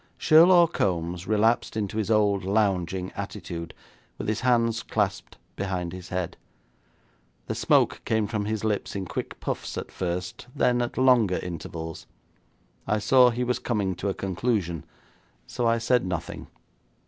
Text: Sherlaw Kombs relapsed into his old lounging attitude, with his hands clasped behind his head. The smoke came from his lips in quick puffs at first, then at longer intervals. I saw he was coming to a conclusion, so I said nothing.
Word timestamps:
Sherlaw 0.17 0.65
Kombs 0.65 1.27
relapsed 1.27 1.77
into 1.77 1.97
his 1.97 2.09
old 2.09 2.43
lounging 2.43 3.11
attitude, 3.15 3.71
with 4.17 4.27
his 4.29 4.39
hands 4.41 4.81
clasped 4.81 5.37
behind 5.55 5.93
his 5.93 6.09
head. 6.09 6.37
The 7.45 7.53
smoke 7.53 8.01
came 8.03 8.25
from 8.25 8.45
his 8.45 8.63
lips 8.63 8.95
in 8.95 9.05
quick 9.05 9.39
puffs 9.39 9.77
at 9.77 9.91
first, 9.91 10.47
then 10.55 10.81
at 10.81 10.97
longer 10.97 11.37
intervals. 11.43 12.07
I 12.87 12.97
saw 12.97 13.29
he 13.29 13.43
was 13.43 13.59
coming 13.59 13.93
to 13.97 14.09
a 14.09 14.15
conclusion, 14.15 14.85
so 15.45 15.67
I 15.67 15.77
said 15.77 16.03
nothing. 16.03 16.47